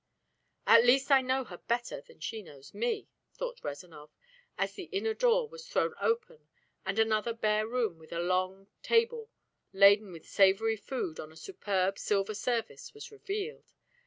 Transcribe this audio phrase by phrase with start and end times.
[0.65, 4.09] "At least I know her better than she knows me," thought Rezanov,
[4.57, 6.49] as the inner door was thrown open
[6.87, 9.29] and another bare room with a long table
[9.73, 13.73] laden with savory food on a superb silver service was revealed.